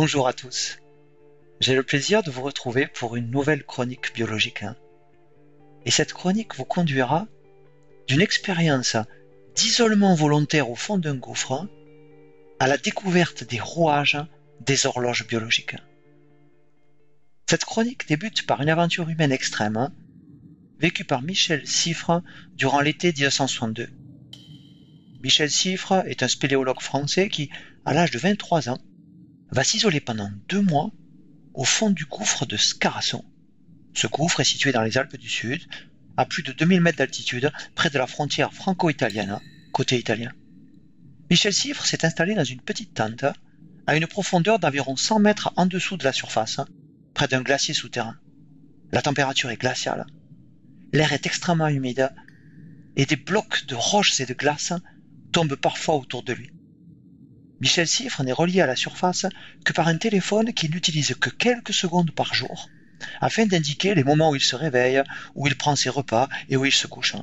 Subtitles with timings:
[0.00, 0.78] Bonjour à tous.
[1.58, 4.62] J'ai le plaisir de vous retrouver pour une nouvelle chronique biologique.
[4.62, 4.76] hein.
[5.84, 7.26] Et cette chronique vous conduira
[8.06, 8.96] d'une expérience
[9.56, 11.66] d'isolement volontaire au fond d'un gouffre
[12.60, 14.24] à la découverte des rouages
[14.60, 15.74] des horloges biologiques.
[17.50, 19.90] Cette chronique débute par une aventure humaine extrême
[20.78, 22.22] vécue par Michel Siffre
[22.54, 23.88] durant l'été 1962.
[25.24, 27.50] Michel Siffre est un spéléologue français qui,
[27.84, 28.78] à l'âge de 23 ans,
[29.50, 30.90] va s'isoler pendant deux mois
[31.54, 33.24] au fond du gouffre de Scarasson.
[33.94, 35.62] Ce gouffre est situé dans les Alpes du Sud,
[36.16, 39.38] à plus de 2000 mètres d'altitude, près de la frontière franco-italienne,
[39.72, 40.32] côté italien.
[41.30, 43.24] Michel Siffre s'est installé dans une petite tente,
[43.86, 46.60] à une profondeur d'environ 100 mètres en dessous de la surface,
[47.14, 48.16] près d'un glacier souterrain.
[48.92, 50.06] La température est glaciale,
[50.92, 52.10] l'air est extrêmement humide,
[52.96, 54.72] et des blocs de roches et de glace
[55.32, 56.50] tombent parfois autour de lui.
[57.60, 59.26] Michel Siffre n'est relié à la surface
[59.64, 62.68] que par un téléphone qu'il n'utilise que quelques secondes par jour,
[63.20, 65.02] afin d'indiquer les moments où il se réveille,
[65.34, 67.16] où il prend ses repas et où il se couche.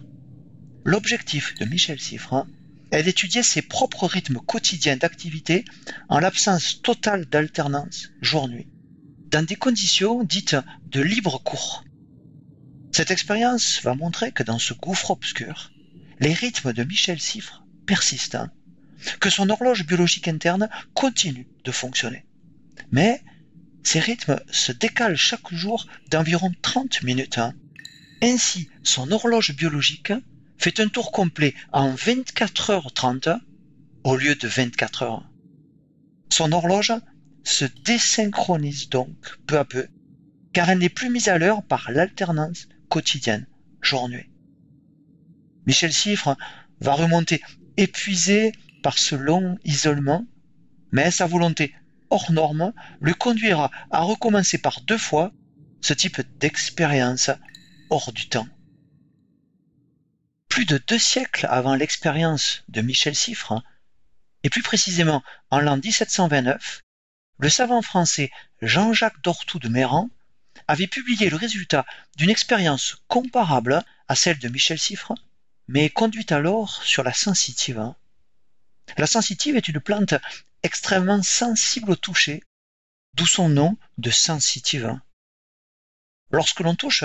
[0.84, 2.46] L'objectif de Michel Siffre
[2.92, 5.66] est d'étudier ses propres rythmes quotidiens d'activité
[6.10, 8.68] en l'absence totale d'alternance jour-nuit,
[9.32, 11.84] dans des conditions dites de libre cours.
[12.92, 15.72] Cette expérience va montrer que dans ce gouffre obscur,
[16.20, 18.38] les rythmes de Michel Siffre persistent,
[19.20, 22.26] que son horloge biologique interne continue de fonctionner.
[22.92, 23.22] Mais
[23.84, 27.40] ces rythmes se décalent chaque jour d'environ 30 minutes.
[28.22, 30.14] Ainsi, son horloge biologique
[30.58, 33.40] fait un tour complet en 24h30
[34.04, 35.30] au lieu de 24 heures.
[36.32, 36.94] Son horloge
[37.44, 39.88] se désynchronise donc peu à peu,
[40.54, 43.48] car elle n'est plus mise à l'heure par l'alternance quotidienne,
[43.82, 44.30] jour-nuit.
[45.68, 46.36] Michel Siffre
[46.82, 47.42] va remonter
[47.78, 48.52] épuisé
[48.86, 50.28] par ce long isolement,
[50.92, 51.74] mais sa volonté
[52.12, 55.34] hors norme le conduira à recommencer par deux fois
[55.82, 57.32] ce type d'expérience
[57.90, 58.48] hors du temps.
[60.50, 63.64] Plus de deux siècles avant l'expérience de Michel Siffre,
[64.44, 66.82] et plus précisément en l'an 1729,
[67.40, 68.30] le savant français
[68.62, 70.12] Jean-Jacques Dortoux de Méran
[70.68, 75.16] avait publié le résultat d'une expérience comparable à celle de Michel Siffre,
[75.68, 77.96] mais conduite alors sur la sensitive.
[78.98, 80.14] La sensitive est une plante
[80.64, 82.44] extrêmement sensible au toucher,
[83.14, 85.00] d'où son nom de sensitive.
[86.32, 87.04] Lorsque l'on touche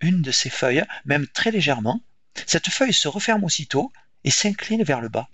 [0.00, 2.00] une de ses feuilles, même très légèrement,
[2.46, 3.92] cette feuille se referme aussitôt
[4.24, 5.28] et s'incline vers le bas.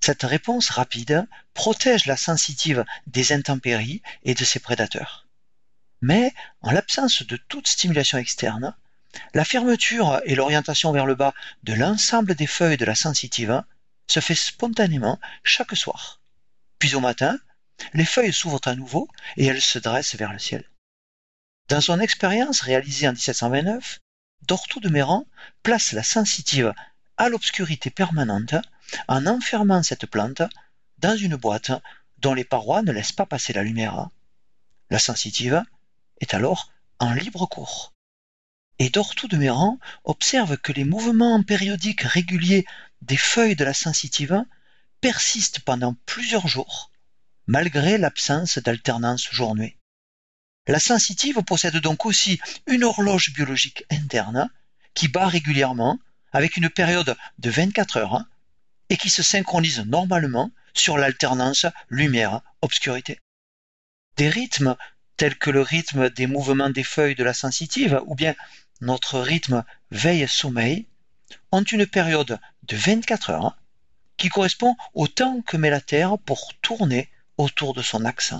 [0.00, 5.26] Cette réponse rapide protège la sensitive des intempéries et de ses prédateurs.
[6.00, 8.74] Mais, en l'absence de toute stimulation externe,
[9.34, 13.62] la fermeture et l'orientation vers le bas de l'ensemble des feuilles de la sensitive
[14.10, 16.20] se fait spontanément chaque soir.
[16.78, 17.38] Puis au matin,
[17.94, 20.64] les feuilles s'ouvrent à nouveau et elles se dressent vers le ciel.
[21.68, 24.00] Dans son expérience réalisée en 1729,
[24.42, 25.26] Dortoux de Méran
[25.62, 26.74] place la sensitive
[27.16, 28.54] à l'obscurité permanente
[29.06, 30.42] en enfermant cette plante
[30.98, 31.70] dans une boîte
[32.18, 34.08] dont les parois ne laissent pas passer la lumière.
[34.90, 35.62] La sensitive
[36.20, 37.94] est alors en libre cours.
[38.80, 42.66] Et Dortoux de Méran observe que les mouvements périodiques réguliers
[43.02, 44.44] des feuilles de la sensitive
[45.00, 46.90] persistent pendant plusieurs jours,
[47.46, 49.76] malgré l'absence d'alternance jour-nuit.
[50.66, 54.50] La sensitive possède donc aussi une horloge biologique interne
[54.94, 55.98] qui bat régulièrement
[56.32, 58.24] avec une période de 24 heures
[58.88, 63.18] et qui se synchronise normalement sur l'alternance lumière-obscurité.
[64.16, 64.76] Des rythmes
[65.16, 68.34] tels que le rythme des mouvements des feuilles de la sensitive ou bien
[68.80, 70.86] notre rythme veille-sommeil
[71.52, 73.56] ont une période de 24 heures
[74.16, 78.34] qui correspond au temps que met la Terre pour tourner autour de son axe.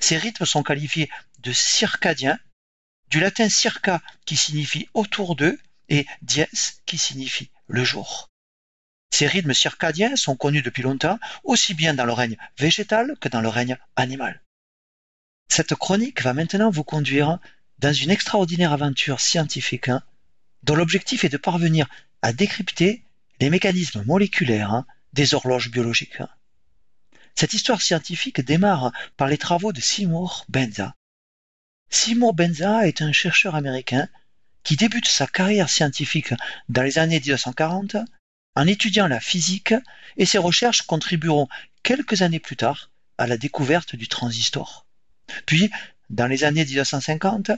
[0.00, 2.38] Ces rythmes sont qualifiés de circadiens,
[3.08, 6.44] du latin circa qui signifie autour d'eux et dies
[6.84, 8.28] qui signifie le jour.
[9.10, 13.40] Ces rythmes circadiens sont connus depuis longtemps, aussi bien dans le règne végétal que dans
[13.40, 14.42] le règne animal.
[15.48, 17.38] Cette chronique va maintenant vous conduire
[17.78, 20.02] dans une extraordinaire aventure scientifique hein,
[20.62, 21.88] dont l'objectif est de parvenir
[22.22, 23.02] à décrypter
[23.40, 26.22] les mécanismes moléculaires hein, des horloges biologiques.
[27.34, 30.94] Cette histoire scientifique démarre par les travaux de Seymour Benza.
[31.90, 34.08] Seymour Benza est un chercheur américain
[34.64, 36.34] qui débute sa carrière scientifique
[36.68, 37.96] dans les années 1940
[38.56, 39.74] en étudiant la physique
[40.16, 41.48] et ses recherches contribueront
[41.82, 44.84] quelques années plus tard à la découverte du transistor.
[45.46, 45.70] Puis,
[46.10, 47.52] dans les années 1950,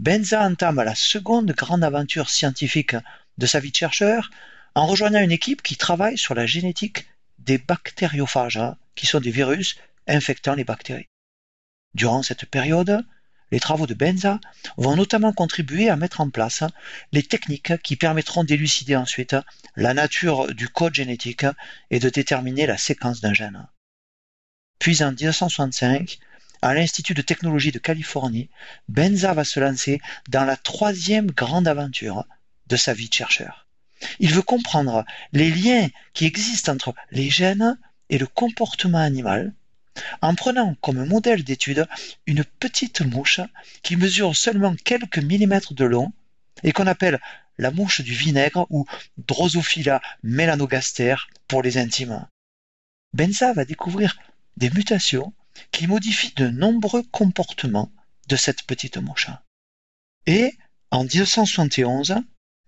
[0.00, 2.96] Benza entame la seconde grande aventure scientifique
[3.38, 4.30] de sa vie de chercheur
[4.74, 7.06] en rejoignant une équipe qui travaille sur la génétique
[7.38, 11.08] des bactériophages, hein, qui sont des virus infectant les bactéries.
[11.94, 13.04] Durant cette période,
[13.50, 14.40] les travaux de Benza
[14.76, 16.64] vont notamment contribuer à mettre en place
[17.12, 19.36] les techniques qui permettront d'élucider ensuite
[19.76, 21.46] la nature du code génétique
[21.90, 23.66] et de déterminer la séquence d'un gène.
[24.78, 26.18] Puis en 1965,
[26.62, 28.50] à l'Institut de technologie de Californie,
[28.88, 32.26] Benza va se lancer dans la troisième grande aventure
[32.66, 33.66] de sa vie de chercheur.
[34.18, 37.78] Il veut comprendre les liens qui existent entre les gènes
[38.10, 39.54] et le comportement animal,
[40.20, 41.86] en prenant comme modèle d'étude
[42.26, 43.40] une petite mouche
[43.82, 46.12] qui mesure seulement quelques millimètres de long
[46.62, 47.20] et qu'on appelle
[47.58, 48.86] la mouche du vinaigre ou
[49.16, 51.16] Drosophila melanogaster
[51.48, 52.26] pour les intimes.
[53.14, 54.18] Benza va découvrir
[54.58, 55.32] des mutations
[55.70, 57.90] qui modifient de nombreux comportements
[58.28, 59.28] de cette petite mouche.
[60.26, 60.52] Et
[60.90, 62.16] en 1971,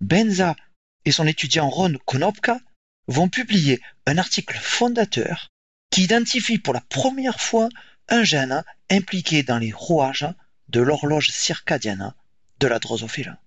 [0.00, 0.56] Benza
[1.04, 2.60] et son étudiant Ron Konopka
[3.06, 5.48] vont publier un article fondateur
[5.90, 7.68] qui identifie pour la première fois
[8.08, 10.28] un gène impliqué dans les rouages
[10.68, 12.14] de l'horloge circadienne
[12.60, 13.38] de la drosophile.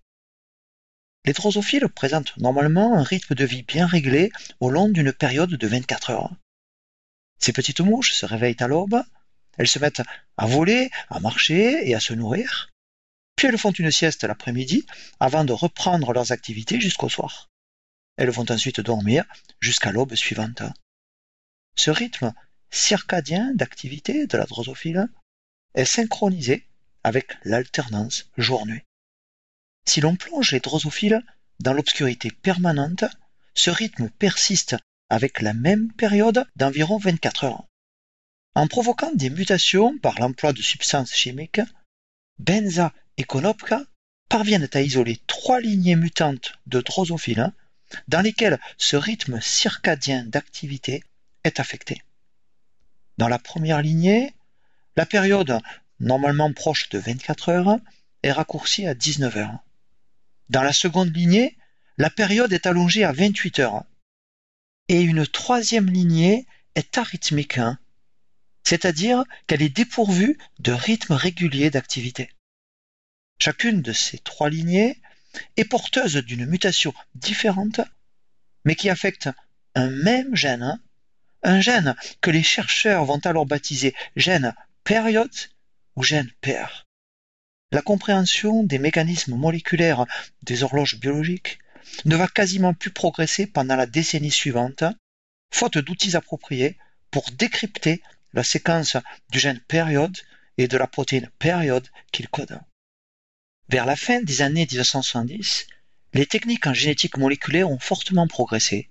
[1.26, 5.68] Les drosophiles présentent normalement un rythme de vie bien réglé au long d'une période de
[5.68, 6.36] 24 heures.
[7.40, 9.04] Ces petites mouches se réveillent à l'aube,
[9.58, 10.02] elles se mettent
[10.38, 12.72] à voler, à marcher et à se nourrir,
[13.42, 14.86] puis elles font une sieste l'après-midi
[15.20, 17.50] avant de reprendre leurs activités jusqu'au soir.
[18.16, 19.26] Elles vont ensuite dormir
[19.60, 20.62] jusqu'à l'aube suivante.
[21.76, 22.36] Ce rythme
[22.70, 25.08] circadien d'activité de la drosophile
[25.74, 26.68] est synchronisé
[27.04, 28.84] avec l'alternance jour-nuit.
[29.88, 31.26] Si l'on plonge les drosophiles
[31.60, 33.06] dans l'obscurité permanente,
[33.56, 34.76] ce rythme persiste
[35.10, 37.66] avec la même période d'environ 24 heures.
[38.54, 41.62] En provoquant des mutations par l'emploi de substances chimiques,
[42.38, 43.76] Benza et
[44.30, 47.52] parviennent à isoler trois lignées mutantes de drosophiles
[48.08, 51.04] dans lesquelles ce rythme circadien d'activité
[51.44, 52.02] est affecté.
[53.18, 54.34] Dans la première lignée,
[54.96, 55.60] la période
[56.00, 57.78] normalement proche de 24 heures
[58.24, 59.60] est raccourcie à 19 heures.
[60.50, 61.58] Dans la seconde lignée,
[61.98, 63.84] la période est allongée à 28 heures.
[64.88, 67.78] Et une troisième lignée est arythmique, hein.
[68.64, 72.30] c'est-à-dire qu'elle est dépourvue de rythme régulier d'activité.
[73.44, 75.02] Chacune de ces trois lignées
[75.58, 77.82] est porteuse d'une mutation différente,
[78.66, 79.32] mais qui affecte
[79.74, 80.80] un même gène
[81.42, 84.54] un gène que les chercheurs vont alors baptiser gène
[84.84, 85.34] période
[85.96, 86.86] ou gène pair.
[87.72, 90.06] La compréhension des mécanismes moléculaires
[90.44, 91.58] des horloges biologiques
[92.06, 94.84] ne va quasiment plus progresser pendant la décennie suivante,
[95.52, 96.78] faute d'outils appropriés
[97.10, 98.04] pour décrypter
[98.34, 98.98] la séquence
[99.32, 100.16] du gène période
[100.60, 102.60] et de la protéine période qu'il code.
[103.72, 105.66] Vers la fin des années 1970,
[106.12, 108.90] les techniques en génétique moléculaire ont fortement progressé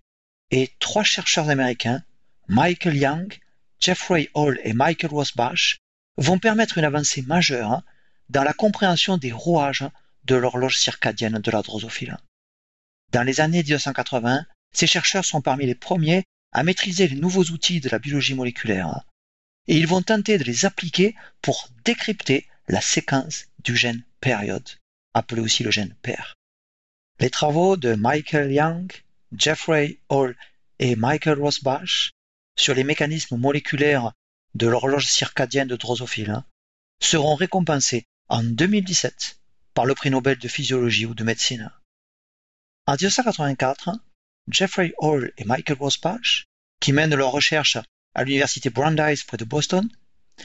[0.50, 2.02] et trois chercheurs américains
[2.48, 3.38] Michael Young,
[3.78, 5.76] Jeffrey Hall et Michael Rosbach
[6.16, 7.82] vont permettre une avancée majeure
[8.30, 9.84] dans la compréhension des rouages
[10.24, 12.16] de l'horloge circadienne de la drosophile.
[13.12, 17.80] Dans les années 1980, ces chercheurs sont parmi les premiers à maîtriser les nouveaux outils
[17.80, 19.04] de la biologie moléculaire
[19.68, 24.68] et ils vont tenter de les appliquer pour décrypter la séquence du gène période,
[25.14, 26.36] appelé aussi le gène pair.
[27.18, 28.92] Les travaux de Michael Young,
[29.36, 30.36] Jeffrey Hall
[30.78, 32.12] et Michael Rosbach
[32.56, 34.12] sur les mécanismes moléculaires
[34.54, 36.44] de l'horloge circadienne de Drosophile hein,
[37.00, 39.38] seront récompensés en 2017
[39.74, 41.70] par le prix Nobel de physiologie ou de médecine.
[42.86, 43.90] En 1984,
[44.48, 46.46] Jeffrey Hall et Michael Rosbach,
[46.80, 47.78] qui mènent leurs recherches
[48.14, 49.88] à l'université Brandeis près de Boston,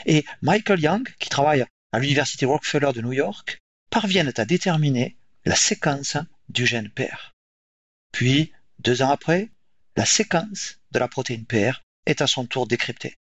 [0.05, 5.55] et Michael Young, qui travaille à l'université Rockefeller de New York, parviennent à déterminer la
[5.55, 6.17] séquence
[6.49, 7.33] du gène pair.
[8.11, 9.49] Puis, deux ans après,
[9.95, 13.15] la séquence de la protéine pair est à son tour décryptée.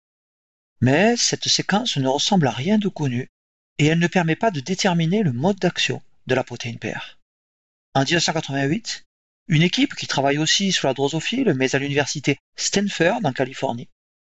[0.82, 3.27] Mais cette séquence ne ressemble à rien de connu
[3.77, 7.20] et elle ne permet pas de déterminer le mode d'action de la protéine pair.
[7.94, 9.03] En 1988,
[9.48, 13.89] une équipe qui travaille aussi sur la drosophile, mais à l'université Stanford en Californie,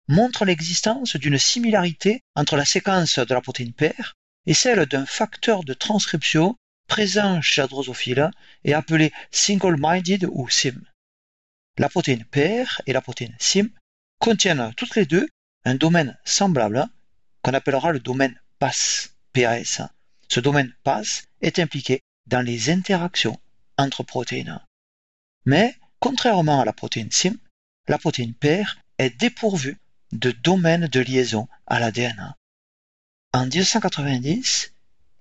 [0.08, 4.14] montre l'existence d'une similarité entre la séquence de la protéine pair
[4.46, 8.30] et celle d'un facteur de transcription présent chez la drosophile
[8.64, 10.80] et appelé single-minded ou SIM.
[11.78, 13.68] La protéine pair et la protéine SIM
[14.18, 15.28] contiennent toutes les deux
[15.64, 16.86] un domaine semblable
[17.42, 19.82] qu'on appellera le domaine PAS, PAS.
[20.28, 23.38] Ce domaine PAS est impliqué dans les interactions
[23.76, 24.60] entre protéines.
[25.44, 27.36] Mais, contrairement à la protéine SIM,
[27.88, 29.76] la protéine pair est dépourvue
[30.12, 32.34] de domaine de liaison à l'ADN.
[33.36, 34.72] En 1990,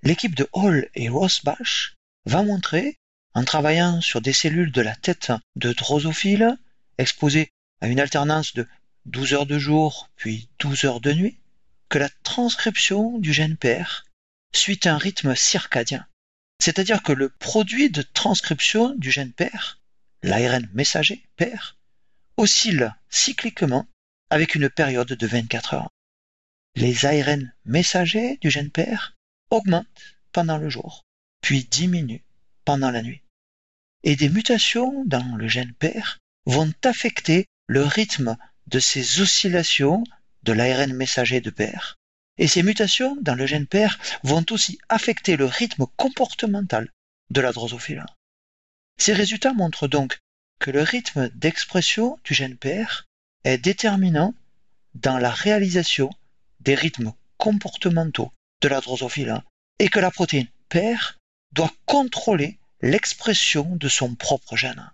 [0.04, 1.96] l'équipe de Hall et Rosbach
[2.26, 2.98] va montrer,
[3.34, 6.58] en travaillant sur des cellules de la tête de drosophiles
[6.98, 8.66] exposées à une alternance de
[9.04, 11.42] 12 heures de jour, puis 12 heures de nuit,
[11.90, 14.06] que la transcription du gène père
[14.54, 16.08] suit un rythme circadien.
[16.62, 19.82] C'est-à-dire que le produit de transcription du gène père,
[20.24, 21.76] l'ARN messager père,
[22.38, 23.86] oscille cycliquement
[24.30, 25.90] avec une période de 24 heures.
[26.76, 29.16] Les ARN messagers du gène père
[29.50, 31.06] augmentent pendant le jour,
[31.42, 32.24] puis diminuent
[32.66, 33.22] pendant la nuit.
[34.04, 40.04] Et des mutations dans le gène père vont affecter le rythme de ces oscillations
[40.44, 41.96] de l'ARN messager de père.
[42.38, 46.92] Et ces mutations dans le gène père vont aussi affecter le rythme comportemental
[47.30, 47.52] de la.
[48.98, 50.20] Ces résultats montrent donc
[50.60, 53.06] que le rythme d'expression du gène père
[53.46, 54.34] est déterminant
[54.94, 56.10] dans la réalisation
[56.66, 58.32] des rythmes comportementaux
[58.62, 59.42] de la drosophile
[59.80, 61.18] et que la protéine père
[61.54, 64.92] doit contrôler l'expression de son propre gène.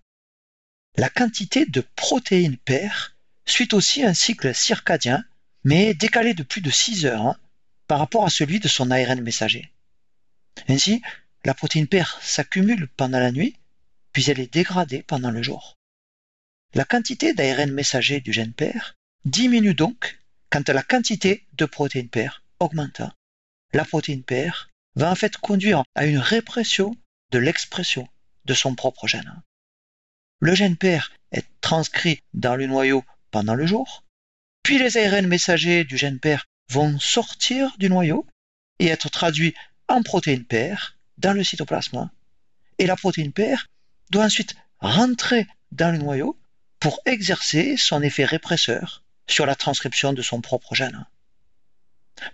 [0.98, 5.24] La quantité de protéines père suit aussi un cycle circadien,
[5.63, 7.38] mais décalé de plus de 6 heures hein,
[7.88, 9.72] par rapport à celui de son ARN messager.
[10.68, 11.01] Ainsi,
[11.44, 13.58] la protéine père s'accumule pendant la nuit,
[14.12, 15.78] puis elle est dégradée pendant le jour.
[16.74, 20.21] La quantité d'ARN messager du gène père diminue donc
[20.51, 23.01] quand la quantité de protéines père augmente.
[23.74, 26.96] La protéine père va en fait conduire à une répression
[27.31, 28.08] de l'expression
[28.46, 29.41] de son propre gène.
[30.39, 34.03] Le gène père est transcrit dans le noyau pendant le jour,
[34.62, 38.27] puis les ARN messagers du gène père vont sortir du noyau
[38.79, 39.55] et être traduits
[39.88, 42.10] en protéines père dans le cytoplasme.
[42.77, 43.67] Et la protéine père
[44.10, 46.38] doit ensuite rentrer dans le noyau
[46.79, 51.06] pour exercer son effet répresseur sur la transcription de son propre gène.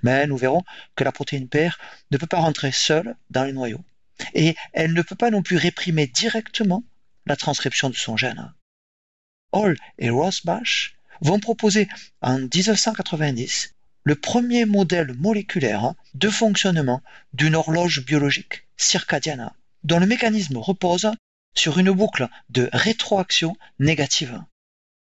[0.03, 0.63] Mais nous verrons
[0.95, 1.79] que la protéine père
[2.11, 3.83] ne peut pas rentrer seule dans le noyau.
[4.33, 6.83] Et elle ne peut pas non plus réprimer directement
[7.25, 8.53] la transcription de son gène.
[9.51, 11.87] Hall et Rosbach vont proposer
[12.21, 17.01] en 1990 le premier modèle moléculaire de fonctionnement
[17.33, 19.51] d'une horloge biologique circadienne,
[19.83, 21.11] dont le mécanisme repose
[21.55, 24.41] sur une boucle de rétroaction négative.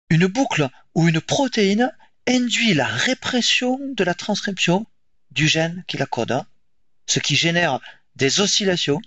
[0.09, 1.93] Une boucle où une protéine
[2.29, 4.87] induit la répression de la transcription
[5.33, 6.45] du gène qui la code,
[7.07, 7.81] ce qui génère
[8.15, 9.01] des oscillations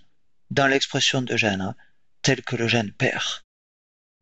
[0.52, 1.74] dans l'expression de gènes,
[2.22, 3.46] tels que le gène père.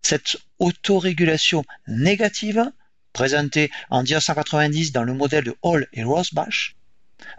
[0.03, 2.71] Cette autorégulation négative,
[3.11, 6.75] présentée en 1990 dans le modèle de Hall et Rosbach,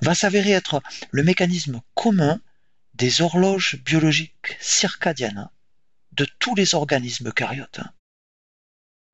[0.02, 2.40] va s'avérer être le mécanisme commun
[2.94, 5.48] des horloges biologiques circadiennes
[6.12, 7.80] de tous les organismes eucaryotes.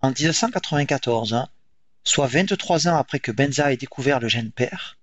[0.05, 1.49] En 1994,
[2.05, 4.99] soit 23 ans après que Benza ait découvert le gène père,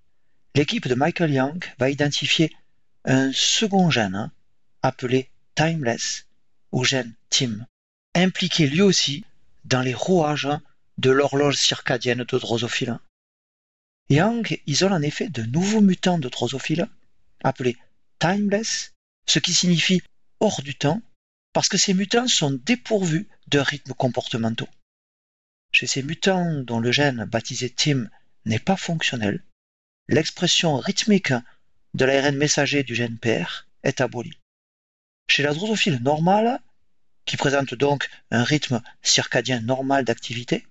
[0.53, 2.55] l'équipe de Michael Young va identifier
[3.05, 4.29] un second gène
[4.84, 6.27] appelé timeless
[6.72, 7.65] ou gène TIM,
[8.13, 9.25] impliqué lui aussi
[9.65, 10.50] dans les rouages
[11.00, 13.00] de l'horloge circadienne de Drosophile.
[14.12, 16.88] Young isole en effet de nouveaux mutants de Drosophile
[17.43, 17.77] appelés
[18.20, 18.93] timeless,
[19.25, 20.03] ce qui signifie
[20.39, 21.01] hors du temps,
[21.53, 24.70] parce que ces mutants sont dépourvus de rythmes comportementaux.
[25.71, 28.09] Chez ces mutants dont le gène baptisé TIM
[28.45, 29.43] n'est pas fonctionnel,
[30.07, 31.33] l'expression rythmique
[31.93, 34.37] de l'ARN messager du gène père est abolie.
[35.27, 36.59] Chez la drosophile normale,
[37.25, 40.67] qui présente donc un rythme circadien normal d'activité,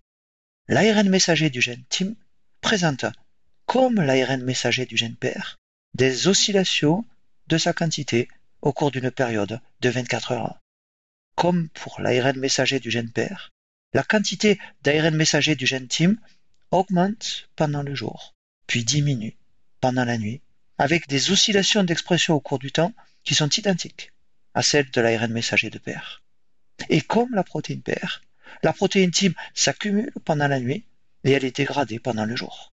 [0.68, 2.14] l'ARN messager du gène TIM
[2.60, 3.06] présente,
[3.66, 5.56] comme l'ARN messager du gène père,
[5.94, 7.04] des oscillations
[7.46, 8.28] de sa quantité
[8.62, 10.58] au cours d'une période de 24 heures.
[11.36, 13.50] Comme pour l'ARN messager du gène père,
[13.92, 16.16] la quantité d'ARN messager du gène TIM
[16.70, 18.34] augmente pendant le jour,
[18.66, 19.36] puis diminue
[19.80, 20.40] pendant la nuit,
[20.78, 22.92] avec des oscillations d'expression au cours du temps
[23.24, 24.12] qui sont identiques
[24.54, 26.22] à celles de l'ARN messager de père.
[26.88, 28.22] Et comme la protéine père,
[28.62, 30.84] la protéine TIM s'accumule pendant la nuit
[31.24, 32.72] et elle est dégradée pendant le jour.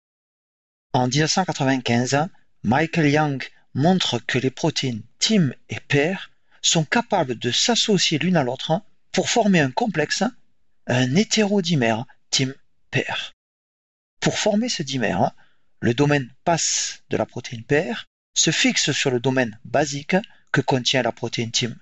[0.92, 2.28] En 1995,
[2.64, 3.42] Michael Young
[3.75, 9.31] montre que les protéines TIM et père sont capables de s'associer l'une à l'autre pour
[9.31, 10.23] former un complexe
[10.86, 12.52] un hétérodimère TIM
[12.90, 13.32] pair.
[14.20, 15.32] Pour former ce dimère,
[15.80, 20.16] le domaine passe de la protéine pair se fixe sur le domaine basique
[20.52, 21.76] que contient la protéine TIM.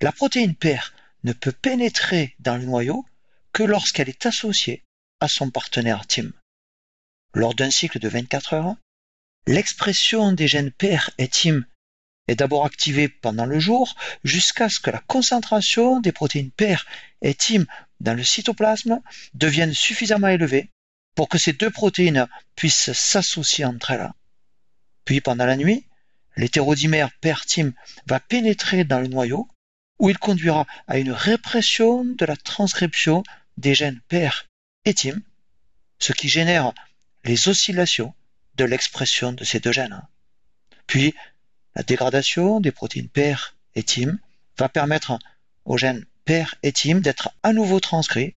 [0.00, 3.04] La protéine pair ne peut pénétrer dans le noyau
[3.52, 4.82] que lorsqu'elle est associée
[5.20, 6.32] à son partenaire TIM.
[7.34, 8.76] Lors d'un cycle de 24 heures,
[9.46, 11.64] l'expression des gènes pair et TIM
[12.28, 16.86] est d'abord activée pendant le jour jusqu'à ce que la concentration des protéines pair
[17.22, 17.64] et TIM
[18.00, 19.00] dans le cytoplasme
[19.34, 20.70] devienne suffisamment élevée
[21.14, 22.26] pour que ces deux protéines
[22.56, 24.10] puissent s'associer entre elles.
[25.04, 25.86] Puis pendant la nuit,
[26.36, 27.72] l'hétérodimère pair-TIM
[28.06, 29.48] va pénétrer dans le noyau
[29.98, 33.22] où il conduira à une répression de la transcription
[33.56, 34.46] des gènes pair
[34.84, 35.20] et TIM,
[35.98, 36.72] ce qui génère
[37.24, 38.14] les oscillations
[38.56, 40.02] de l'expression de ces deux gènes.
[40.86, 41.14] Puis,
[41.74, 44.18] la dégradation des protéines paires et TIM
[44.58, 45.18] va permettre
[45.64, 48.34] aux gènes paires et d'être à nouveau transcrits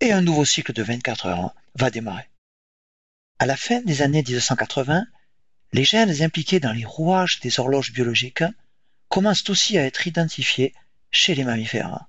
[0.00, 2.28] et un nouveau cycle de 24 heures va démarrer.
[3.38, 5.06] À la fin des années 1980,
[5.72, 8.44] les gènes impliqués dans les rouages des horloges biologiques
[9.08, 10.74] commencent aussi à être identifiés
[11.10, 12.06] chez les mammifères.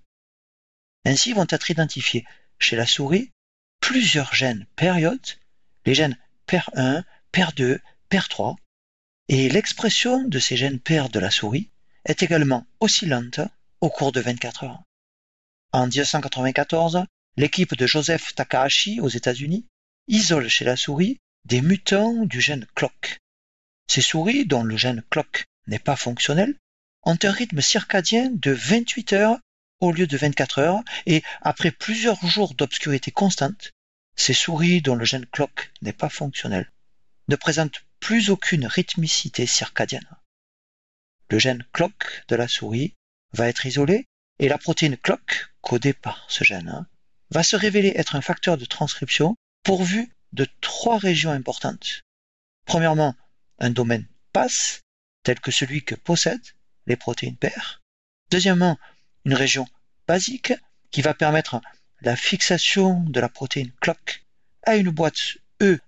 [1.05, 2.25] Ainsi vont être identifiés
[2.59, 3.31] chez la souris
[3.79, 5.19] plusieurs gènes périodes,
[5.85, 8.55] les gènes PER1, PER2, PER3,
[9.31, 11.69] et l'expression de ces gènes PER de la souris
[12.03, 13.39] est également oscillante
[13.79, 14.83] au cours de 24 heures.
[15.71, 17.05] En 1994,
[17.37, 19.65] l'équipe de Joseph Takahashi aux États-Unis
[20.09, 23.19] isole chez la souris des mutants du gène CLOCK.
[23.87, 26.57] Ces souris, dont le gène CLOCK n'est pas fonctionnel,
[27.03, 29.39] ont un rythme circadien de 28 heures
[29.79, 33.71] au lieu de 24 heures et après plusieurs jours d'obscurité constante,
[34.17, 36.69] ces souris dont le gène CLOCK n'est pas fonctionnel
[37.29, 40.09] ne présentent plus aucune rythmicité circadienne.
[41.29, 42.93] Le gène CLOCK de la souris
[43.31, 44.07] va être isolé
[44.39, 46.85] et la protéine CLOCK, codée par ce gène,
[47.29, 52.01] va se révéler être un facteur de transcription pourvu de trois régions importantes.
[52.65, 53.15] Premièrement,
[53.59, 54.81] un domaine PAS,
[55.23, 56.55] tel que celui que possèdent
[56.87, 57.81] les protéines paires.
[58.31, 58.77] Deuxièmement,
[59.25, 59.67] une région
[60.07, 60.53] basique
[60.89, 61.61] qui va permettre
[62.01, 64.25] la fixation de la protéine clock
[64.63, 65.79] à une boîte E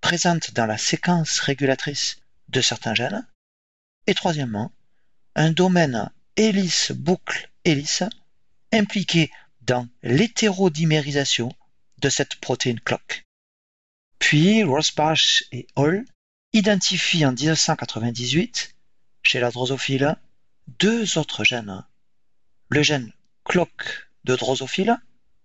[0.00, 3.26] présente dans la séquence régulatrice de certains gènes.
[4.06, 4.72] Et troisièmement,
[5.34, 8.04] un domaine hélice-boucle-hélice
[8.72, 9.30] impliqué
[9.62, 11.52] dans l'hétérodimérisation
[11.98, 13.26] de cette protéine clock.
[14.18, 16.04] Puis Rosbach et Hall
[16.52, 18.74] identifient en 1998
[19.22, 20.16] chez la drosophile
[20.78, 21.84] deux autres gènes.
[22.68, 23.12] Le gène
[23.44, 24.96] clock de drosophile,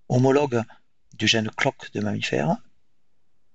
[0.10, 0.64] homologue
[1.14, 2.58] du gène clock de mammifère,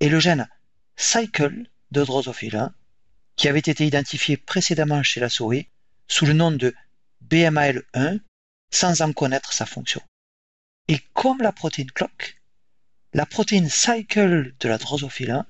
[0.01, 0.49] et le gène
[0.97, 2.71] cycle de drosophile,
[3.37, 5.69] qui avait été identifié précédemment chez la souris
[6.09, 6.75] sous le nom de
[7.27, 8.21] BMAL1
[8.71, 10.03] sans en connaître sa fonction.
[10.89, 12.41] Et comme la protéine clock,
[13.13, 15.45] la protéine cycle de la drosophile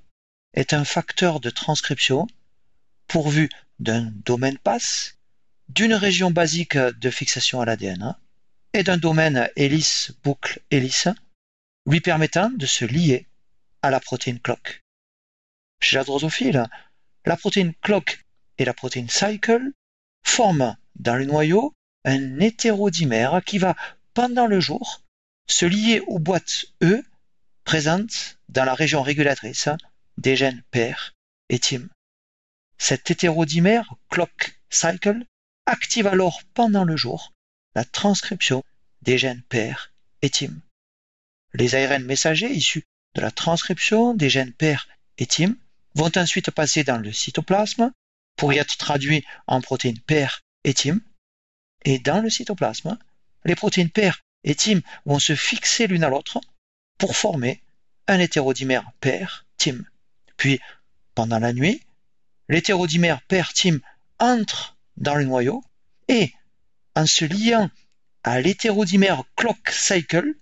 [0.54, 2.26] est un facteur de transcription
[3.06, 5.16] pourvu d'un domaine passe,
[5.68, 8.16] d'une région basique de fixation à l'ADN
[8.72, 11.08] et d'un domaine hélice-boucle-hélice
[11.86, 13.26] lui permettant de se lier
[13.82, 14.82] à la protéine clock.
[15.80, 16.66] Chez la drosophile,
[17.24, 18.24] la protéine clock
[18.58, 19.72] et la protéine cycle
[20.22, 23.74] forment dans le noyau un hétérodimère qui va,
[24.14, 25.02] pendant le jour,
[25.46, 27.02] se lier aux boîtes E
[27.64, 29.68] présentes dans la région régulatrice
[30.18, 30.94] des gènes PER
[31.48, 31.88] et TIM.
[32.78, 35.24] Cet hétérodimère clock-cycle
[35.66, 37.32] active alors pendant le jour
[37.74, 38.62] la transcription
[39.02, 39.74] des gènes PER
[40.22, 40.60] et TIM.
[41.54, 44.76] Les ARN messagers issus de la transcription des gènes PER
[45.18, 45.56] et TIM
[45.94, 47.92] vont ensuite passer dans le cytoplasme
[48.36, 50.28] pour y être traduits en protéines PER
[50.64, 51.00] et TIM.
[51.84, 52.98] Et dans le cytoplasme,
[53.44, 54.12] les protéines PER
[54.44, 56.40] et TIM vont se fixer l'une à l'autre
[56.98, 57.62] pour former
[58.06, 59.84] un hétérodimère PER-TIM.
[60.36, 60.60] Puis,
[61.14, 61.82] pendant la nuit,
[62.48, 63.78] l'hétérodimère PER-TIM
[64.18, 65.64] entre dans le noyau
[66.08, 66.32] et,
[66.94, 67.70] en se liant
[68.24, 70.34] à l'hétérodimère clock cycle,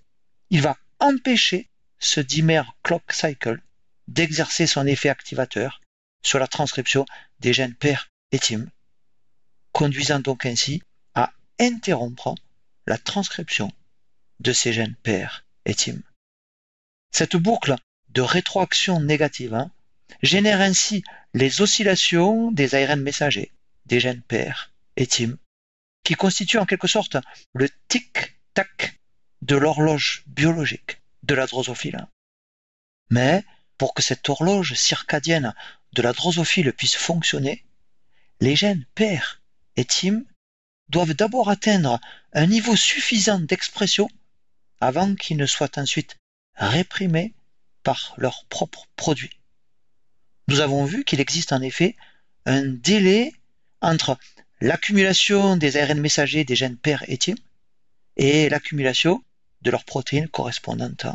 [0.50, 3.60] il va empêcher ce dimère clock cycle
[4.08, 5.80] d'exercer son effet activateur
[6.22, 7.06] sur la transcription
[7.40, 7.96] des gènes PER
[8.32, 8.40] et
[9.72, 10.82] conduisant donc ainsi
[11.14, 12.34] à interrompre
[12.86, 13.70] la transcription
[14.40, 15.28] de ces gènes PER
[15.64, 15.76] et.
[17.12, 17.76] Cette boucle
[18.08, 19.70] de rétroaction négative hein,
[20.22, 23.52] génère ainsi les oscillations des ARN messagers,
[23.86, 24.52] des gènes PER
[24.96, 27.18] et qui constituent en quelque sorte
[27.54, 28.98] le tic-tac
[29.42, 32.06] de l'horloge biologique de la drosophile.
[33.10, 33.44] Mais
[33.78, 35.54] pour que cette horloge circadienne
[35.92, 37.64] de la drosophile puisse fonctionner,
[38.40, 39.20] les gènes PER
[39.76, 40.24] et TIM
[40.88, 42.00] doivent d'abord atteindre
[42.32, 44.08] un niveau suffisant d'expression
[44.80, 46.16] avant qu'ils ne soient ensuite
[46.56, 47.34] réprimés
[47.82, 49.38] par leurs propres produits.
[50.48, 51.96] Nous avons vu qu'il existe en effet
[52.46, 53.32] un délai
[53.80, 54.18] entre
[54.60, 57.36] l'accumulation des ARN messagers des gènes PER et TIM
[58.16, 59.22] et l'accumulation
[59.62, 61.06] de leurs protéines correspondantes.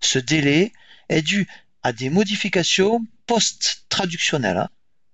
[0.00, 0.72] Ce délai
[1.08, 1.46] est dû
[1.86, 4.68] à des modifications post-traductionnelles hein,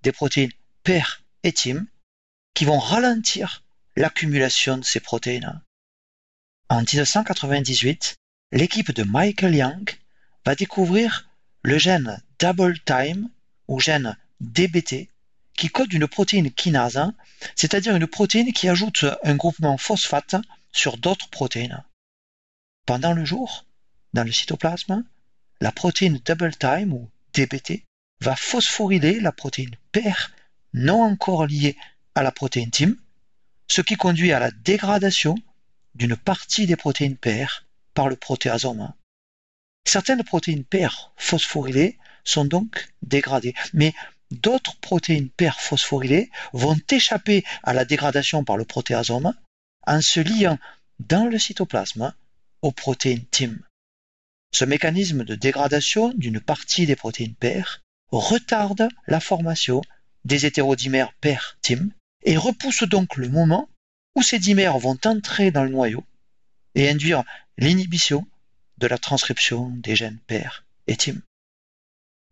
[0.04, 0.52] des protéines
[0.84, 1.02] PER
[1.42, 1.86] et TIM
[2.54, 3.62] qui vont ralentir
[3.94, 5.60] l'accumulation de ces protéines.
[6.70, 8.16] En 1998,
[8.52, 9.98] l'équipe de Michael Young
[10.46, 11.28] va découvrir
[11.62, 13.28] le gène double time
[13.68, 15.10] ou gène DBT
[15.52, 17.12] qui code une protéine kinase,
[17.54, 20.36] c'est-à-dire une protéine qui ajoute un groupement phosphate
[20.72, 21.84] sur d'autres protéines.
[22.86, 23.66] Pendant le jour,
[24.14, 25.04] dans le cytoplasme,
[25.62, 27.84] la protéine double time ou DBT
[28.20, 30.32] va phosphoryler la protéine PER
[30.74, 31.76] non encore liée
[32.16, 32.96] à la protéine TIM,
[33.68, 35.36] ce qui conduit à la dégradation
[35.94, 37.46] d'une partie des protéines PER
[37.94, 38.92] par le protéasome.
[39.84, 43.94] Certaines protéines PER phosphorylées sont donc dégradées, mais
[44.32, 49.32] d'autres protéines PER phosphorylées vont échapper à la dégradation par le protéasome
[49.86, 50.58] en se liant
[50.98, 52.12] dans le cytoplasme
[52.62, 53.58] aux protéines TIM.
[54.54, 59.80] Ce mécanisme de dégradation d'une partie des protéines PER retarde la formation
[60.26, 61.88] des hétérodimères PER-TIM
[62.24, 63.68] et repousse donc le moment
[64.14, 66.04] où ces dimères vont entrer dans le noyau
[66.74, 67.24] et induire
[67.56, 68.26] l'inhibition
[68.76, 71.22] de la transcription des gènes PER et TIM.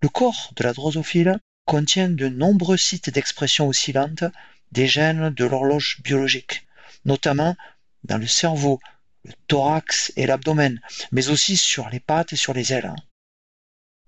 [0.02, 4.24] Le corps de la drosophile contient de nombreux sites d'expression oscillante
[4.72, 6.66] des gènes de l'horloge biologique,
[7.06, 7.56] notamment
[8.04, 8.78] dans le cerveau,
[9.24, 10.80] le thorax et l'abdomen,
[11.12, 12.94] mais aussi sur les pattes et sur les ailes.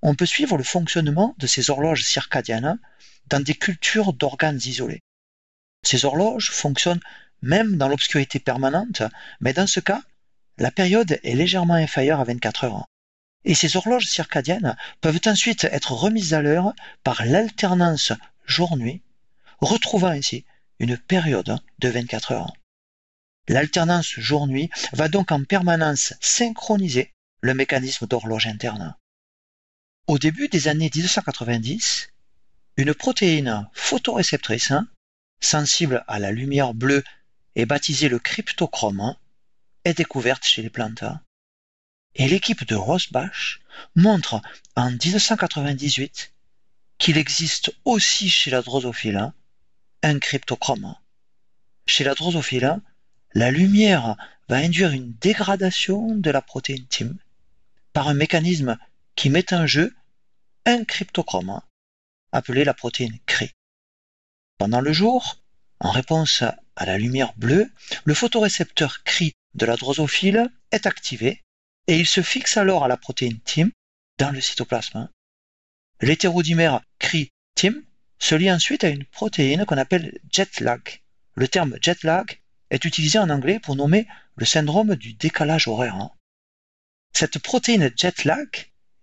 [0.02, 2.78] On peut suivre le fonctionnement de ces horloges circadiennes
[3.28, 5.02] dans des cultures d'organes isolés.
[5.84, 7.00] Ces horloges fonctionnent
[7.40, 9.02] même dans l'obscurité permanente,
[9.40, 10.02] mais dans ce cas,
[10.58, 12.86] la période est légèrement inférieure à 24 heures.
[13.44, 16.72] Et ces horloges circadiennes peuvent ensuite être remises à l'heure
[17.02, 18.12] par l'alternance
[18.46, 19.02] jour-nuit,
[19.60, 20.44] retrouvant ainsi
[20.78, 22.52] une période de 24 heures.
[23.48, 28.96] L'alternance jour-nuit va donc en permanence synchroniser le mécanisme d'horloge interne.
[30.06, 32.08] Au début des années 1990,
[32.76, 34.72] une protéine photoréceptrice
[35.40, 37.02] sensible à la lumière bleue
[37.56, 39.16] et baptisée le cryptochrome
[39.84, 41.04] est découverte chez les plantes.
[42.14, 43.60] Et l'équipe de Rosbach
[43.96, 44.40] montre
[44.76, 46.32] en 1998
[46.98, 49.32] qu'il existe aussi chez la drosophile
[50.02, 50.94] un cryptochrome.
[51.86, 52.80] Chez la drosophile,
[53.34, 54.16] la lumière
[54.48, 57.16] va induire une dégradation de la protéine TIM
[57.92, 58.78] par un mécanisme
[59.16, 59.94] qui met en jeu
[60.66, 61.60] un cryptochrome
[62.32, 63.50] appelé la protéine CRI.
[64.58, 65.42] Pendant le jour,
[65.80, 67.70] en réponse à la lumière bleue,
[68.04, 71.42] le photorécepteur CRI de la drosophile est activé
[71.86, 73.70] et il se fixe alors à la protéine TIM
[74.18, 75.08] dans le cytoplasme.
[76.00, 77.82] L'hétérodimère CRI-TIM
[78.18, 81.02] se lie ensuite à une protéine qu'on appelle jet lag.
[81.34, 82.41] Le terme jet lag
[82.72, 86.08] est utilisé en anglais pour nommer le syndrome du décalage horaire.
[87.12, 88.48] Cette protéine jet lag,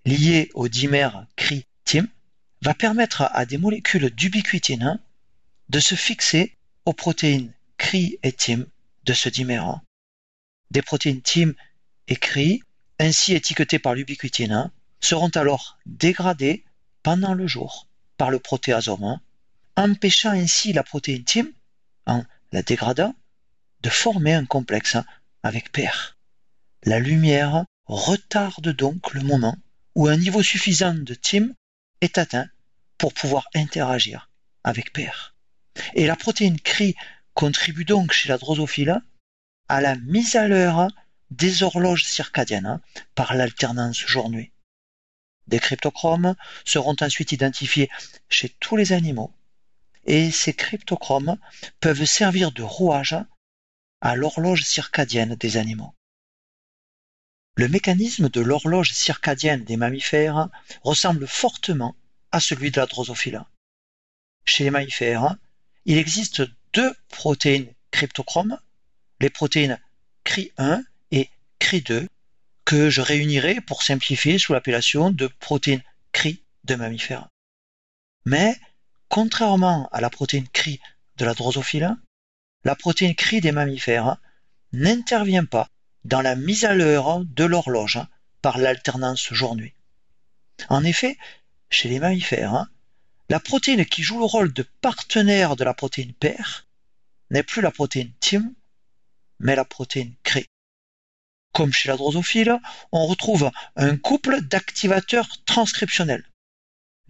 [0.06, 2.08] liée au dimère CRI-TIM,
[2.64, 5.00] va permettre à des molécules d'ubiquitine
[5.70, 8.66] de se fixer aux protéines CRI et TIM
[9.06, 9.80] de ce dimère.
[10.72, 11.54] Des protéines TIM
[12.08, 12.64] et CRI,
[12.98, 16.66] ainsi étiquetées par l'ubiquitine, seront alors dégradées
[17.04, 19.20] pendant le jour par le protéasome,
[19.78, 21.48] empêchant ainsi la protéine TIM,
[22.08, 23.16] en la dégradant,
[23.82, 24.98] de former un complexe
[25.44, 26.18] avec PR.
[26.84, 29.58] La lumière retarde donc le moment
[29.96, 31.54] où un niveau suffisant de TIM
[32.02, 32.48] est atteint
[32.98, 34.30] pour pouvoir interagir
[34.64, 35.34] avec PR.
[35.94, 36.96] Et la protéine CRI
[37.34, 39.02] contribue donc chez la drosophile
[39.68, 40.88] à la mise à l'heure
[41.32, 42.80] des horloges circadiennes
[43.16, 44.52] par l'alternance jour-nuit.
[45.48, 47.90] Des cryptochromes seront ensuite identifiés
[48.30, 49.34] chez tous les animaux
[50.06, 51.38] et ces cryptochromes
[51.80, 53.16] peuvent servir de rouage
[54.02, 55.94] à l'horloge circadienne des animaux.
[57.56, 60.48] Le mécanisme de l'horloge circadienne des mammifères
[60.84, 61.96] ressemble fortement
[62.32, 63.44] à celui de la drosophile.
[64.46, 65.36] Chez les mammifères,
[65.86, 68.58] il existe deux protéines cryptochromes,
[69.20, 69.80] les protéines
[70.26, 72.08] CRI1 et CRI2,
[72.66, 75.84] que je réunirai pour simplifier sous l'appellation de protéines
[76.14, 77.28] CRI de mammifères.
[78.26, 78.56] Mais,
[79.10, 80.80] contrairement à la protéine CRI
[81.18, 81.98] de la drosophile,
[82.64, 84.18] la protéine CRI des mammifères
[84.74, 85.70] n'intervient pas
[86.04, 88.00] dans la mise à l'heure de l'horloge
[88.42, 89.74] par l'alternance jour-nuit.
[90.70, 91.18] En effet,
[91.70, 92.68] chez les mammifères,
[93.30, 96.66] la protéine qui joue le rôle de partenaire de la protéine PER
[97.30, 98.54] n'est plus la protéine TIM,
[99.40, 100.46] mais la protéine CRI.
[101.54, 102.58] Comme chez la drosophile,
[102.92, 106.28] on retrouve un couple d'activateurs transcriptionnels.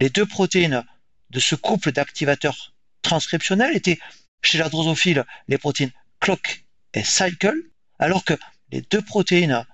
[0.00, 0.84] Les deux protéines
[1.30, 3.98] de ce couple d'activateurs transcriptionnels étaient
[4.42, 7.54] chez la drosophile les protéines clock et cycle,
[7.98, 8.34] alors que
[8.70, 9.66] les deux protéines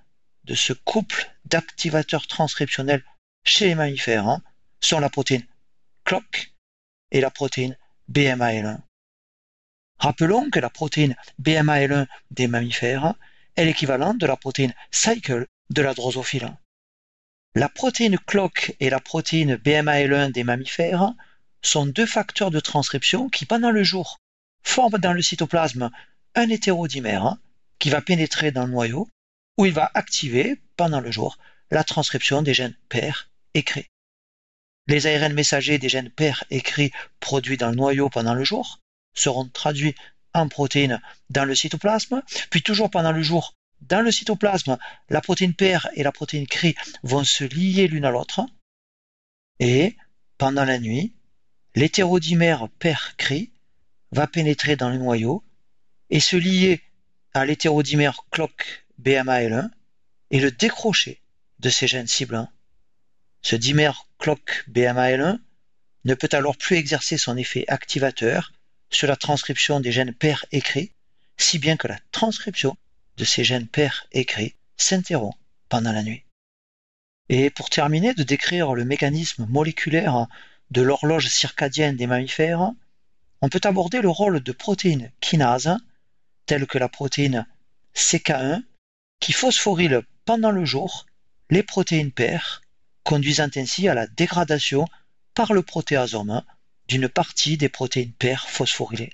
[0.45, 3.03] de ce couple d'activateurs transcriptionnels
[3.43, 4.41] chez les mammifères hein,
[4.79, 5.45] sont la protéine
[6.03, 6.53] clock
[7.11, 7.77] et la protéine
[8.11, 8.79] BMAL1.
[9.99, 13.15] Rappelons que la protéine BMAL1 des mammifères
[13.55, 16.55] est l'équivalent de la protéine cycle de la drosophile.
[17.55, 21.13] La protéine clock et la protéine BMAL1 des mammifères
[21.63, 24.19] sont deux facteurs de transcription qui, pendant le jour,
[24.63, 25.89] forme dans le cytoplasme
[26.35, 27.37] un hétérodimère
[27.79, 29.09] qui va pénétrer dans le noyau
[29.57, 31.37] où il va activer pendant le jour
[31.71, 32.75] la transcription des gènes
[33.53, 33.81] et CRE.
[34.87, 38.79] Les ARN messagers des gènes pères écrits produits dans le noyau pendant le jour
[39.13, 39.95] seront traduits
[40.33, 44.77] en protéines dans le cytoplasme, puis toujours pendant le jour, dans le cytoplasme,
[45.09, 48.45] la protéine père et la protéine CRI vont se lier l'une à l'autre,
[49.59, 49.97] et
[50.37, 51.13] pendant la nuit,
[51.75, 53.51] l'hétérodimère père CRI
[54.11, 55.43] va pénétrer dans le noyau
[56.09, 56.81] et se lier
[57.33, 59.69] à l'hétérodimère clock BMAL1
[60.31, 61.21] et le décrocher
[61.59, 62.47] de ces gènes cibles
[63.41, 65.39] ce dimère clock BMAL1
[66.03, 68.51] ne peut alors plus exercer son effet activateur
[68.89, 70.91] sur la transcription des gènes pères écrits,
[71.37, 72.75] si bien que la transcription
[73.17, 75.37] de ces gènes pères écrits s'interrompt
[75.69, 76.23] pendant la nuit.
[77.29, 80.27] Et pour terminer de décrire le mécanisme moléculaire
[80.71, 82.71] de l'horloge circadienne des mammifères,
[83.41, 85.77] on peut aborder le rôle de protéines kinases,
[86.45, 87.45] telles que la protéine
[87.95, 88.63] CK1,
[89.19, 91.05] qui phosphorylent pendant le jour
[91.49, 92.61] les protéines pères
[93.03, 94.85] conduisant ainsi à la dégradation
[95.33, 96.43] par le protéasome
[96.87, 99.13] d'une partie des protéines pères phosphorylées.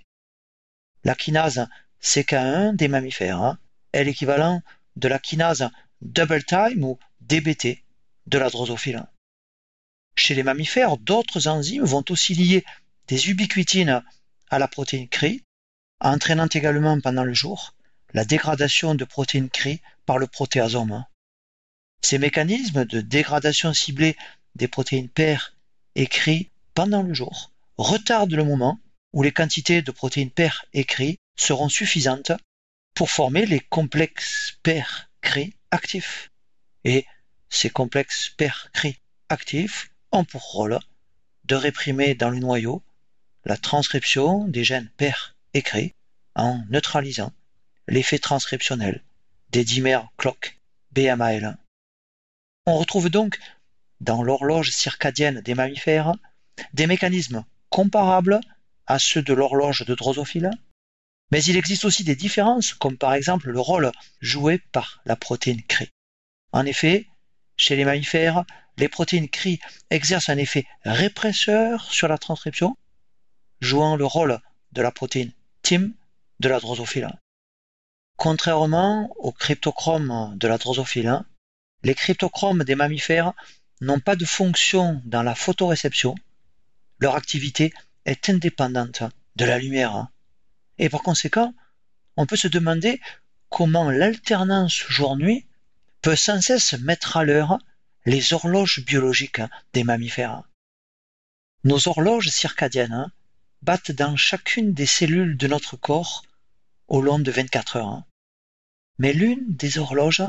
[1.04, 1.68] La kinase
[2.02, 3.58] CK1 des mammifères
[3.92, 4.62] est l'équivalent
[4.96, 5.70] de la kinase
[6.02, 7.84] double time ou DBT
[8.26, 9.06] de la drosophile.
[10.16, 12.64] Chez les mammifères, d'autres enzymes vont aussi lier
[13.08, 14.04] des ubiquitines
[14.50, 15.44] à la protéine CRI,
[16.00, 17.74] entraînant également pendant le jour
[18.14, 21.06] la dégradation de protéines CRI par le protéasome.
[22.02, 24.16] Ces mécanismes de dégradation ciblée
[24.56, 25.56] des protéines pères
[25.96, 28.80] écrits pendant le jour retardent le moment
[29.14, 32.32] où les quantités de protéines pères écrits seront suffisantes
[32.94, 36.30] pour former les complexes pères cri actifs.
[36.84, 37.06] Et
[37.50, 40.80] ces complexes pères cri actifs ont pour rôle
[41.46, 42.84] de réprimer dans le noyau
[43.46, 45.94] la transcription des gènes pères écrits
[46.36, 47.32] en neutralisant
[47.88, 49.04] l'effet transcriptionnel
[49.50, 50.60] des dimères clock
[50.96, 51.56] BMAL1.
[52.66, 53.40] On retrouve donc
[54.00, 56.14] dans l'horloge circadienne des mammifères
[56.74, 58.40] des mécanismes comparables
[58.88, 60.52] à ceux de l'horloge de drosophile,
[61.32, 65.64] mais il existe aussi des différences, comme par exemple le rôle joué par la protéine
[65.64, 65.90] CRI.
[66.52, 67.08] En effet,
[67.58, 68.44] chez les mammifères,
[68.78, 72.76] les protéines CRI exercent un effet répresseur sur la transcription,
[73.64, 74.40] jouant le rôle
[74.74, 75.92] de la protéine TIM
[76.40, 77.10] de la drosophile.
[78.18, 81.24] Contrairement au cryptochrome de la drosophile,
[81.84, 83.34] les cryptochromes des mammifères
[83.82, 86.16] n'ont pas de fonction dans la photoréception.
[87.00, 87.74] Leur activité
[88.06, 89.04] est indépendante
[89.38, 90.08] de la lumière.
[90.78, 91.54] Et par conséquent,
[92.18, 93.02] on peut se demander
[93.50, 95.46] comment l'alternance jour-nuit
[96.02, 97.60] peut sans cesse mettre à l'heure
[98.06, 99.42] les horloges biologiques
[99.74, 100.44] des mammifères.
[101.64, 103.10] Nos horloges circadiennes
[103.64, 106.26] battent dans chacune des cellules de notre corps
[106.90, 108.04] au long de 24 heures.
[109.00, 110.24] Mais l'une des horloges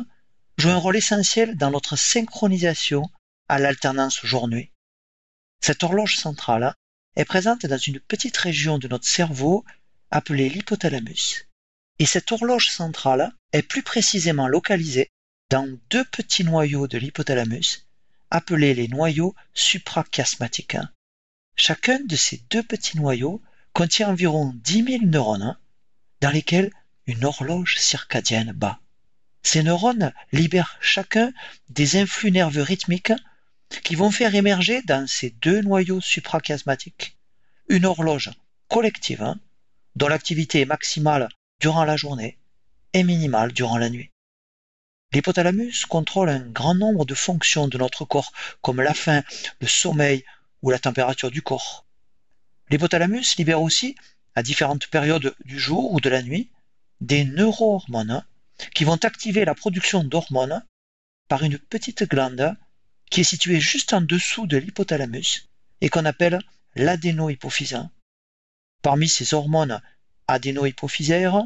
[0.57, 3.11] joue un rôle essentiel dans notre synchronisation
[3.49, 4.71] à l'alternance jour-nuit.
[5.61, 6.75] Cette horloge centrale
[7.17, 9.65] est présente dans une petite région de notre cerveau
[10.13, 11.49] appelée l'hypothalamus.
[11.99, 15.11] Et cette horloge centrale est plus précisément localisée
[15.51, 17.85] dans deux petits noyaux de l'hypothalamus
[18.31, 20.77] appelés les noyaux suprachiasmatiques.
[21.57, 25.57] Chacun de ces deux petits noyaux contient environ 10 000 neurones
[26.21, 26.71] dans lesquels
[27.07, 28.81] une horloge circadienne bat.
[29.43, 31.33] Ces neurones libèrent chacun
[31.69, 33.13] des influx nerveux rythmiques
[33.83, 37.17] qui vont faire émerger dans ces deux noyaux suprachiasmatiques
[37.69, 38.31] une horloge
[38.69, 39.39] collective hein,
[39.97, 41.29] dont l'activité est maximale
[41.61, 42.39] durant la journée
[42.93, 44.11] et minimale durant la nuit.
[45.13, 49.23] L'hypothalamus contrôle un grand nombre de fonctions de notre corps, comme la faim,
[49.61, 50.25] le sommeil
[50.65, 51.85] ou la température du corps.
[52.71, 53.97] L'hypothalamus libère aussi,
[54.35, 56.51] à différentes périodes du jour ou de la nuit,
[57.03, 58.25] des neurohormones
[58.75, 60.65] qui vont activer la production d'hormones
[61.29, 62.57] par une petite glande
[63.11, 65.51] qui est située juste en dessous de l'hypothalamus
[65.83, 66.39] et qu'on appelle
[66.77, 67.87] l'adénohypophyse.
[68.81, 69.83] Parmi ces hormones
[70.29, 71.43] adénohypophysaires,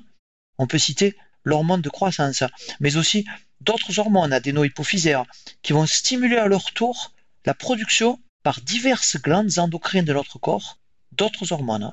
[0.59, 2.45] on peut citer l'hormone de croissance,
[2.79, 3.27] mais aussi
[3.63, 5.25] d'autres hormones adénohypophysaires
[5.63, 7.13] qui vont stimuler à leur tour
[7.45, 10.79] la production par diverses glandes endocrines de notre corps
[11.13, 11.93] d'autres hormones,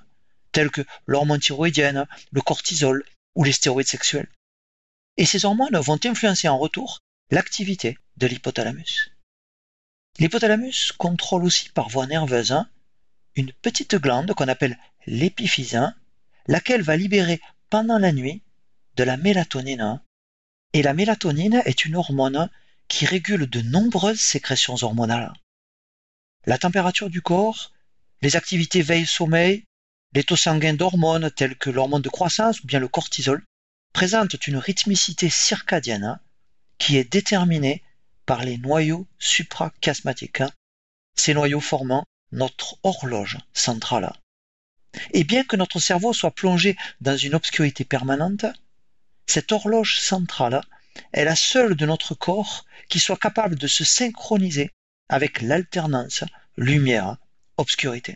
[0.52, 3.04] telles que l'hormone thyroïdienne, le cortisol
[3.36, 4.30] ou les stéroïdes sexuels
[5.18, 7.00] et ces hormones vont influencer en retour
[7.32, 9.12] l'activité de l'hypothalamus.
[10.20, 12.56] L'hypothalamus contrôle aussi par voie nerveuse
[13.36, 14.78] une petite glande qu'on appelle
[15.08, 15.82] l'épiphyse,
[16.48, 18.42] laquelle va libérer pendant la nuit
[18.96, 20.00] de la mélatonine.
[20.72, 22.50] Et la mélatonine est une hormone
[22.88, 25.34] qui régule de nombreuses sécrétions hormonales.
[26.46, 27.72] La température du corps,
[28.22, 29.64] les activités veille-sommeil,
[30.14, 33.44] les taux sanguins d'hormones tels que l'hormone de croissance ou bien le cortisol
[33.94, 36.20] présentent une rythmicité circadienne
[36.78, 37.84] qui est déterminée
[38.26, 40.44] par les noyaux suprachiasmatiques
[41.16, 44.14] ces noyaux formant notre horloge centrale.
[45.12, 48.46] Et bien que notre cerveau soit plongé dans une obscurité permanente,
[49.26, 50.62] cette horloge centrale
[51.14, 54.72] est la seule de notre corps qui soit capable de se synchroniser
[55.10, 56.24] avec l'alternance
[56.58, 58.16] lumière-obscurité.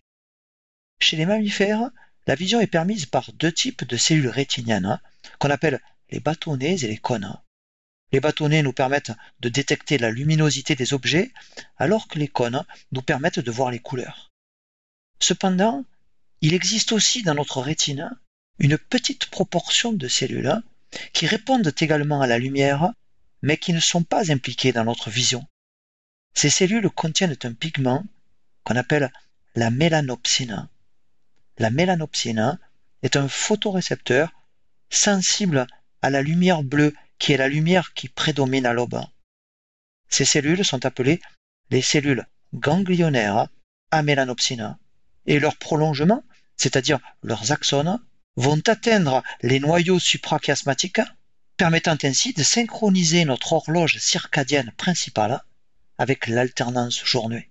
[0.99, 1.89] Chez les mammifères,
[2.27, 4.99] la vision est permise par deux types de cellules rétiniennes
[5.39, 7.37] qu'on appelle les bâtonnets et les cônes.
[8.11, 11.31] Les bâtonnets nous permettent de détecter la luminosité des objets,
[11.77, 14.31] alors que les cônes nous permettent de voir les couleurs.
[15.19, 15.85] Cependant,
[16.41, 18.09] il existe aussi dans notre rétine
[18.57, 20.61] une petite proportion de cellules
[21.13, 22.93] qui répondent également à la lumière,
[23.41, 25.45] mais qui ne sont pas impliquées dans notre vision.
[26.33, 28.05] Ces cellules contiennent un pigment
[28.63, 29.11] qu'on appelle
[29.55, 30.67] la mélanopsine.
[31.57, 32.59] La mélanopsine
[33.03, 34.31] est un photorécepteur
[34.89, 35.67] sensible
[36.01, 39.01] à la lumière bleue qui est la lumière qui prédomine à l'aube.
[40.07, 41.21] Ces cellules sont appelées
[41.69, 43.47] les cellules ganglionnaires
[43.91, 44.77] à mélanopsine
[45.25, 46.23] et leur prolongement,
[46.57, 47.99] c'est-à-dire leurs axones,
[48.35, 51.01] vont atteindre les noyaux suprachiasmatiques,
[51.57, 55.43] permettant ainsi de synchroniser notre horloge circadienne principale
[55.99, 57.49] avec l'alternance jour-nuit.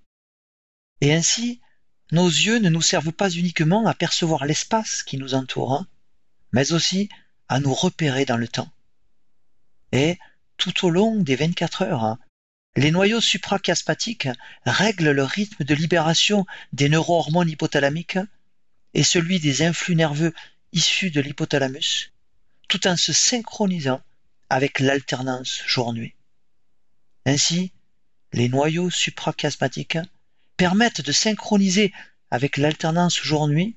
[1.01, 1.61] Et ainsi,
[2.11, 5.85] nos yeux ne nous servent pas uniquement à percevoir l'espace qui nous entoure,
[6.53, 7.11] mais aussi
[7.49, 8.73] à nous repérer dans le temps.
[9.93, 10.19] Et
[10.57, 12.17] tout au long des 24 heures,
[12.75, 14.29] les noyaux suprachiasmatiques
[14.65, 18.19] règlent le rythme de libération des neurohormones hypothalamiques
[18.95, 20.33] et celui des influx nerveux
[20.73, 22.13] issus de l'hypothalamus,
[22.69, 24.01] tout en se synchronisant
[24.49, 26.15] avec l'alternance jour-nuit.
[27.27, 27.73] Ainsi,
[28.33, 29.99] les noyaux suprachiasmatiques
[30.57, 31.93] permettent de synchroniser
[32.31, 33.77] avec l'alternance jour-nuit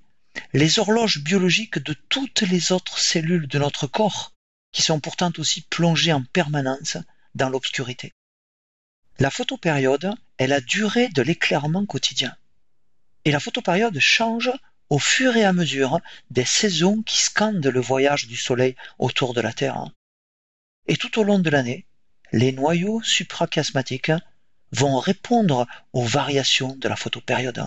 [0.53, 4.33] les horloges biologiques de toutes les autres cellules de notre corps
[4.71, 6.97] qui sont pourtant aussi plongées en permanence
[7.35, 8.13] dans l'obscurité.
[9.19, 12.35] La photopériode est la durée de l'éclairement quotidien.
[13.25, 14.51] Et la photopériode change
[14.89, 15.99] au fur et à mesure
[16.31, 19.85] des saisons qui scandent le voyage du Soleil autour de la Terre.
[20.87, 21.85] Et tout au long de l'année,
[22.31, 24.11] les noyaux suprachiasmatiques
[24.71, 27.65] vont répondre aux variations de la photopériode.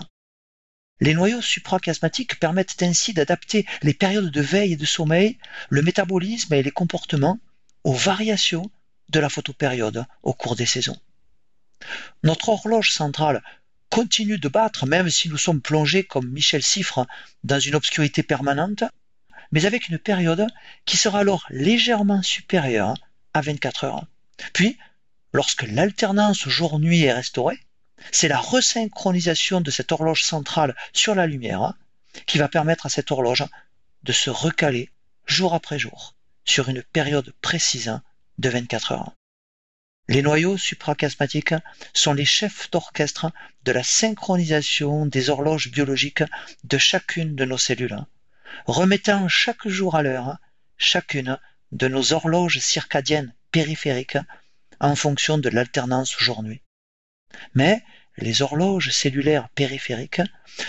[1.01, 5.37] Les noyaux suprachiasmatiques permettent ainsi d'adapter les périodes de veille et de sommeil,
[5.69, 7.39] le métabolisme et les comportements
[7.83, 8.69] aux variations
[9.09, 10.99] de la photopériode au cours des saisons.
[12.23, 13.43] Notre horloge centrale
[13.89, 17.05] continue de battre même si nous sommes plongés comme Michel Siffre
[17.43, 18.83] dans une obscurité permanente,
[19.51, 20.47] mais avec une période
[20.85, 22.95] qui sera alors légèrement supérieure
[23.33, 24.05] à 24 heures.
[24.53, 24.77] Puis,
[25.35, 27.59] lorsque l'alternance jour-nuit est restaurée,
[28.11, 31.73] c'est la resynchronisation de cette horloge centrale sur la lumière
[32.25, 33.43] qui va permettre à cette horloge
[34.03, 34.89] de se recaler
[35.25, 37.99] jour après jour sur une période précise
[38.37, 39.11] de 24 heures.
[40.07, 41.55] Les noyaux suprachiasmatiques
[41.93, 43.33] sont les chefs d'orchestre
[43.65, 46.23] de la synchronisation des horloges biologiques
[46.63, 47.99] de chacune de nos cellules,
[48.67, 50.37] remettant chaque jour à l'heure
[50.77, 51.37] chacune
[51.73, 54.17] de nos horloges circadiennes périphériques
[54.79, 56.61] en fonction de l'alternance jour-nuit.
[57.53, 57.83] Mais
[58.17, 60.21] les horloges cellulaires périphériques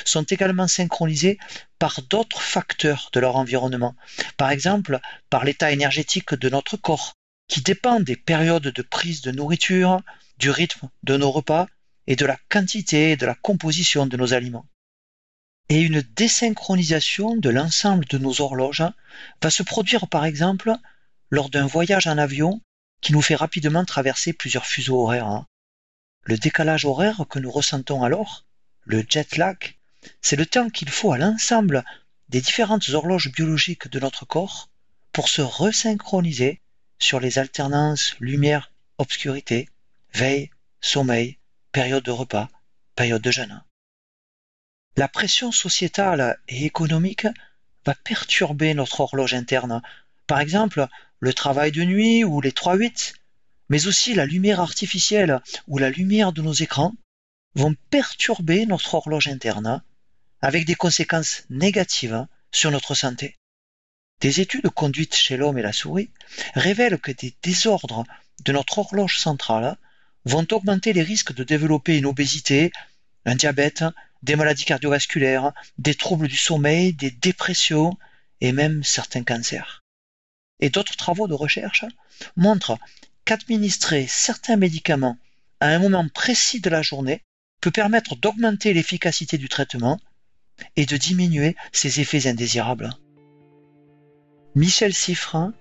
[0.04, 1.38] sont également synchronisées
[1.78, 3.94] par d'autres facteurs de leur environnement,
[4.36, 7.14] par exemple par l'état énergétique de notre corps,
[7.48, 10.00] qui dépend des périodes de prise de nourriture,
[10.38, 11.66] du rythme de nos repas
[12.06, 14.66] et de la quantité et de la composition de nos aliments.
[15.68, 18.84] Et une désynchronisation de l'ensemble de nos horloges
[19.42, 20.72] va se produire par exemple
[21.30, 22.60] lors d'un voyage en avion
[23.00, 25.44] qui nous fait rapidement traverser plusieurs fuseaux horaires.
[26.22, 28.44] Le décalage horaire que nous ressentons alors,
[28.84, 29.76] le jet lag,
[30.22, 31.84] c'est le temps qu'il faut à l'ensemble
[32.28, 34.70] des différentes horloges biologiques de notre corps
[35.12, 36.60] pour se resynchroniser
[36.98, 39.68] sur les alternances lumière-obscurité,
[40.14, 41.38] veille, sommeil,
[41.72, 42.48] période de repas,
[42.94, 43.62] période de jeûne.
[44.96, 47.26] La pression sociétale et économique
[47.84, 49.82] va perturber notre horloge interne.
[50.26, 50.88] Par exemple,
[51.20, 53.14] le travail de nuit ou les 3-8
[53.68, 56.94] mais aussi la lumière artificielle ou la lumière de nos écrans
[57.54, 59.82] vont perturber notre horloge interne
[60.40, 63.36] avec des conséquences négatives sur notre santé.
[64.20, 66.10] Des études conduites chez l'homme et la souris
[66.54, 68.04] révèlent que des désordres
[68.44, 69.76] de notre horloge centrale
[70.24, 72.72] vont augmenter les risques de développer une obésité,
[73.24, 73.84] un diabète,
[74.22, 77.96] des maladies cardiovasculaires, des troubles du sommeil, des dépressions
[78.40, 79.85] et même certains cancers.
[80.60, 81.84] Et d'autres travaux de recherche
[82.36, 82.78] montrent
[83.24, 85.18] qu'administrer certains médicaments
[85.60, 87.22] à un moment précis de la journée
[87.60, 90.00] peut permettre d'augmenter l'efficacité du traitement
[90.76, 92.90] et de diminuer ses effets indésirables.
[94.54, 95.52] Michel Siffrin,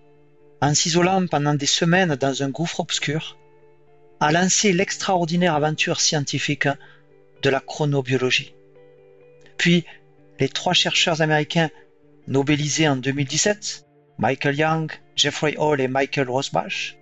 [0.62, 3.38] en s'isolant pendant des semaines dans un gouffre obscur,
[4.20, 6.70] a lancé l'extraordinaire aventure scientifique
[7.42, 8.54] de la chronobiologie.
[9.58, 9.86] Puis,
[10.40, 11.70] les trois chercheurs américains
[12.28, 13.85] nobelisés en 2017,
[14.18, 16.96] Michael Young, Jeffrey Hall et Michael Rosbach,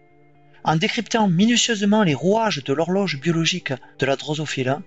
[0.63, 4.79] en décryptant minutieusement les rouages de l'horloge biologique de la drosophile,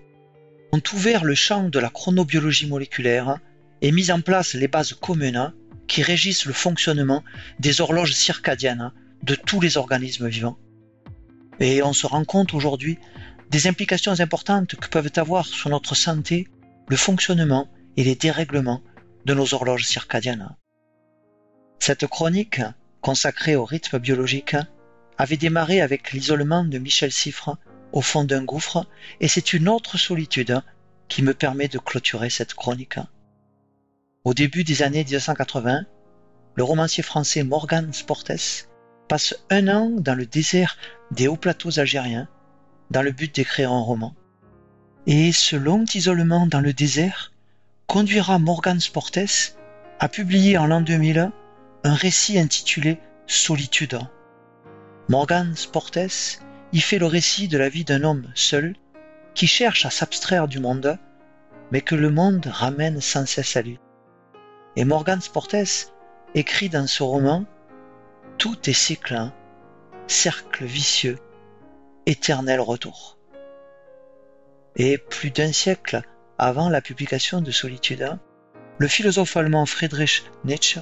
[0.73, 3.39] ont ouvert le champ de la chronobiologie moléculaire
[3.81, 5.53] et mis en place les bases communes
[5.87, 7.23] qui régissent le fonctionnement
[7.59, 8.91] des horloges circadiennes
[9.23, 10.57] de tous les organismes vivants.
[11.61, 12.99] Et on se rend compte aujourd'hui
[13.49, 16.47] des implications importantes que peuvent avoir sur notre santé
[16.89, 18.81] le fonctionnement et les dérèglements
[19.25, 20.49] de nos horloges circadiennes.
[21.79, 22.61] Cette chronique,
[23.01, 24.55] consacrée au rythme biologique,
[25.17, 27.57] avait démarré avec l'isolement de Michel Siffre
[27.91, 28.85] au fond d'un gouffre,
[29.19, 30.61] et c'est une autre solitude
[31.07, 32.99] qui me permet de clôturer cette chronique.
[34.23, 35.85] Au début des années 1980,
[36.55, 38.67] le romancier français Morgan Sportes
[39.07, 40.77] passe un an dans le désert
[41.11, 42.27] des hauts plateaux algériens
[42.91, 44.15] dans le but d'écrire un roman.
[45.05, 47.31] Et ce long isolement dans le désert
[47.85, 49.55] conduira Morgan Sportes
[49.99, 51.31] à publier en l'an 2000
[51.83, 53.99] un récit intitulé Solitude.
[55.09, 56.41] Morgan Sportes
[56.73, 58.75] y fait le récit de la vie d'un homme seul
[59.33, 60.97] qui cherche à s'abstraire du monde,
[61.71, 63.79] mais que le monde ramène sans cesse à lui.
[64.75, 65.93] Et Morgan Sportes
[66.35, 67.45] écrit dans ce roman
[68.37, 69.31] Tout est cycle,
[70.07, 71.19] cercle vicieux,
[72.05, 73.17] éternel retour.
[74.75, 76.01] Et plus d'un siècle
[76.37, 78.17] avant la publication de Solitude,
[78.77, 80.79] le philosophe allemand Friedrich Nietzsche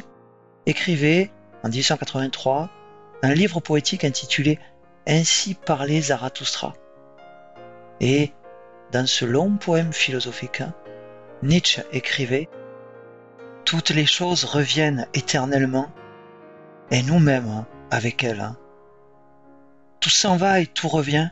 [0.66, 1.32] écrivait
[1.64, 2.70] en 1883
[3.24, 4.60] un livre poétique intitulé
[5.08, 6.74] Ainsi parlait Zarathustra.
[8.00, 8.32] Et
[8.92, 10.64] dans ce long poème philosophique,
[11.44, 12.50] Nietzsche écrivait
[13.66, 15.92] Toutes les choses reviennent éternellement,
[16.92, 18.52] et nous-mêmes avec elles.
[20.00, 21.30] Tout s'en va et tout revient,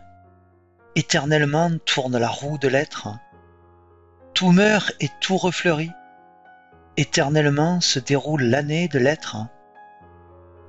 [0.96, 3.10] éternellement tourne la roue de l'être.
[4.34, 5.92] Tout meurt et tout refleurit,
[6.98, 9.38] éternellement se déroule l'année de l'être.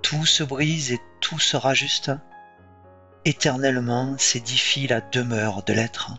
[0.03, 2.13] Tout se brise et tout se rajuste,
[3.25, 6.13] éternellement s'édifie la demeure de l'être.